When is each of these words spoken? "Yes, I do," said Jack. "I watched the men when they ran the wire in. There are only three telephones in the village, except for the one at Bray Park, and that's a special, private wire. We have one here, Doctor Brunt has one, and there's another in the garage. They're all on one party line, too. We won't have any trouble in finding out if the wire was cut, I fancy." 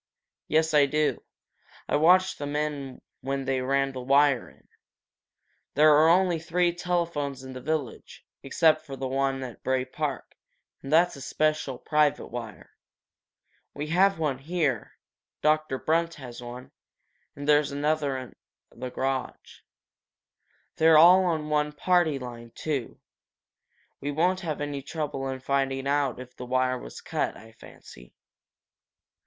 "Yes, 0.47 0.73
I 0.73 0.87
do," 0.87 1.09
said 1.11 1.15
Jack. 1.17 1.23
"I 1.89 1.95
watched 1.97 2.39
the 2.39 2.47
men 2.47 3.01
when 3.19 3.45
they 3.45 3.61
ran 3.61 3.91
the 3.91 4.01
wire 4.01 4.49
in. 4.49 4.67
There 5.75 5.93
are 5.95 6.09
only 6.09 6.39
three 6.39 6.73
telephones 6.73 7.43
in 7.43 7.53
the 7.53 7.61
village, 7.61 8.25
except 8.41 8.83
for 8.83 8.95
the 8.95 9.07
one 9.07 9.43
at 9.43 9.61
Bray 9.61 9.85
Park, 9.85 10.35
and 10.81 10.91
that's 10.91 11.15
a 11.17 11.21
special, 11.21 11.77
private 11.77 12.29
wire. 12.31 12.71
We 13.75 13.85
have 13.89 14.17
one 14.17 14.39
here, 14.39 14.93
Doctor 15.43 15.77
Brunt 15.77 16.15
has 16.15 16.41
one, 16.41 16.71
and 17.35 17.47
there's 17.47 17.71
another 17.71 18.17
in 18.17 18.35
the 18.71 18.89
garage. 18.89 19.59
They're 20.77 20.97
all 20.97 21.25
on 21.25 21.47
one 21.49 21.73
party 21.73 22.17
line, 22.17 22.53
too. 22.55 22.99
We 23.99 24.09
won't 24.09 24.39
have 24.39 24.61
any 24.61 24.81
trouble 24.81 25.27
in 25.29 25.41
finding 25.41 25.85
out 25.85 26.19
if 26.19 26.35
the 26.35 26.47
wire 26.47 26.79
was 26.79 27.01
cut, 27.01 27.37
I 27.37 27.51
fancy." 27.51 28.15